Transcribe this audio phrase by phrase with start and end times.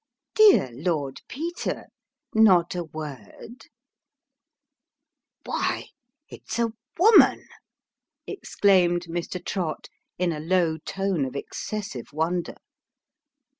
[0.33, 1.85] "Dear Lord Peter.
[2.33, 3.67] Not a word?""
[5.45, 5.89] Why,
[6.27, 7.45] it's a woman!"
[8.25, 9.45] exclaimed Mr.
[9.45, 12.55] Trott, in a low tone of excessive wonder.